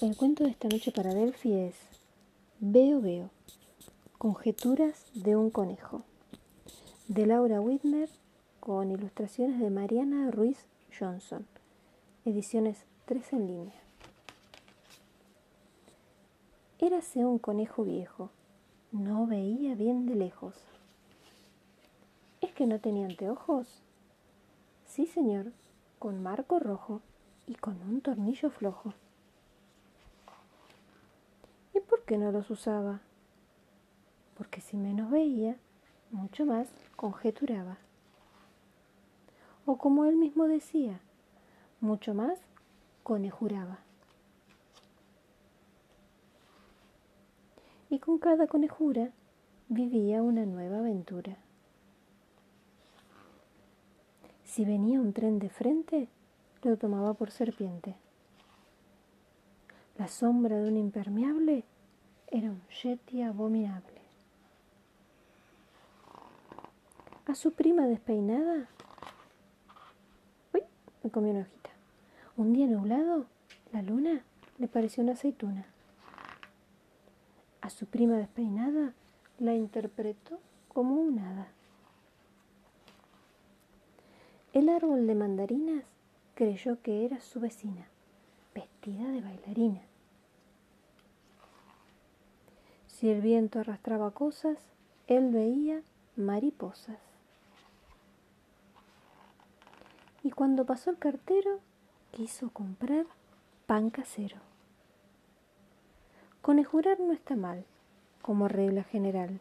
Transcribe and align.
El 0.00 0.16
cuento 0.16 0.44
de 0.44 0.50
esta 0.50 0.68
noche 0.68 0.92
para 0.92 1.12
Delphi 1.12 1.54
es 1.54 1.74
Veo 2.60 3.00
Veo, 3.00 3.30
Conjeturas 4.16 5.10
de 5.12 5.34
un 5.34 5.50
conejo, 5.50 6.04
de 7.08 7.26
Laura 7.26 7.60
Whitmer 7.60 8.08
con 8.60 8.92
ilustraciones 8.92 9.58
de 9.58 9.70
Mariana 9.70 10.30
Ruiz 10.30 10.66
Johnson, 10.96 11.48
ediciones 12.24 12.84
3 13.06 13.32
en 13.32 13.46
línea. 13.48 13.80
Érase 16.78 17.24
un 17.24 17.40
conejo 17.40 17.82
viejo, 17.82 18.30
no 18.92 19.26
veía 19.26 19.74
bien 19.74 20.06
de 20.06 20.14
lejos. 20.14 20.54
¿Es 22.40 22.52
que 22.52 22.66
no 22.66 22.78
tenía 22.78 23.06
anteojos? 23.06 23.82
Sí, 24.86 25.06
señor, 25.06 25.50
con 25.98 26.22
marco 26.22 26.60
rojo 26.60 27.00
y 27.48 27.56
con 27.56 27.82
un 27.82 28.00
tornillo 28.00 28.48
flojo. 28.50 28.94
¿Y 32.08 32.10
por 32.10 32.16
qué 32.20 32.24
no 32.24 32.32
los 32.32 32.48
usaba? 32.48 33.00
Porque 34.38 34.62
si 34.62 34.78
menos 34.78 35.10
veía, 35.10 35.58
mucho 36.10 36.46
más 36.46 36.66
conjeturaba. 36.96 37.76
O 39.66 39.76
como 39.76 40.06
él 40.06 40.16
mismo 40.16 40.48
decía, 40.48 41.00
mucho 41.82 42.14
más 42.14 42.38
conejuraba. 43.02 43.80
Y 47.90 47.98
con 47.98 48.16
cada 48.16 48.46
conejura 48.46 49.10
vivía 49.68 50.22
una 50.22 50.46
nueva 50.46 50.78
aventura. 50.78 51.36
Si 54.44 54.64
venía 54.64 54.98
un 54.98 55.12
tren 55.12 55.38
de 55.38 55.50
frente, 55.50 56.08
lo 56.62 56.78
tomaba 56.78 57.12
por 57.12 57.30
serpiente. 57.30 57.96
La 59.98 60.08
sombra 60.08 60.56
de 60.56 60.70
un 60.70 60.78
impermeable 60.78 61.66
era 62.30 62.50
un 62.50 62.60
yeti 62.82 63.22
abominable. 63.22 64.00
A 67.26 67.34
su 67.34 67.52
prima 67.52 67.86
despeinada, 67.86 68.68
uy, 70.54 70.62
me 71.02 71.10
comió 71.10 71.32
una 71.32 71.40
hojita. 71.40 71.70
Un 72.36 72.52
día 72.52 72.66
nublado, 72.66 73.26
la 73.72 73.82
luna 73.82 74.22
le 74.58 74.68
pareció 74.68 75.02
una 75.02 75.12
aceituna. 75.12 75.66
A 77.60 77.70
su 77.70 77.86
prima 77.86 78.16
despeinada 78.16 78.94
la 79.38 79.54
interpretó 79.54 80.38
como 80.68 80.94
un 80.94 81.18
hada. 81.18 81.48
El 84.52 84.68
árbol 84.68 85.06
de 85.06 85.14
mandarinas 85.14 85.84
creyó 86.34 86.80
que 86.82 87.04
era 87.04 87.20
su 87.20 87.40
vecina, 87.40 87.88
vestida 88.54 89.10
de 89.10 89.20
bailarina. 89.20 89.82
Si 92.98 93.08
el 93.08 93.20
viento 93.20 93.60
arrastraba 93.60 94.10
cosas, 94.10 94.58
él 95.06 95.30
veía 95.30 95.82
mariposas. 96.16 96.98
Y 100.22 100.30
cuando 100.30 100.64
pasó 100.64 100.90
el 100.90 100.98
cartero, 100.98 101.60
quiso 102.10 102.50
comprar 102.50 103.06
pan 103.66 103.90
casero. 103.90 104.38
Conejurar 106.42 106.98
no 107.00 107.12
está 107.12 107.36
mal, 107.36 107.64
como 108.22 108.48
regla 108.48 108.82
general. 108.82 109.40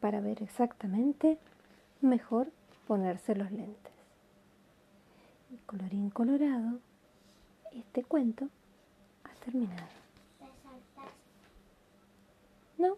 Para 0.00 0.20
ver 0.20 0.42
exactamente, 0.42 1.38
mejor 2.00 2.50
ponerse 2.86 3.34
los 3.36 3.50
lentes 3.52 3.92
colorín 5.72 6.10
colorado, 6.10 6.80
este 7.72 8.04
cuento 8.04 8.48
ha 9.24 9.34
terminado. 9.44 9.86
No, 12.78 12.96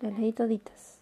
las 0.00 0.18
leí 0.18 0.32
toditas. 0.32 0.97